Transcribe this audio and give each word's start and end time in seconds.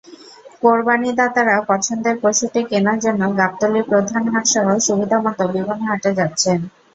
কোরবানিদাতারা 0.61 1.55
পছন্দের 1.69 2.15
পশুটি 2.23 2.61
কেনার 2.69 2.97
জন্য 3.05 3.21
গাবতলীর 3.39 3.85
প্রধান 3.91 4.23
হাটসহ 4.33 4.65
সুবিধামতো 4.87 5.43
বিভিন্ন 5.49 5.83
হাটে 5.85 6.11
যাচ্ছেন। 6.19 6.59